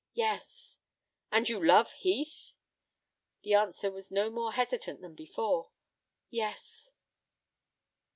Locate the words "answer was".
3.53-4.11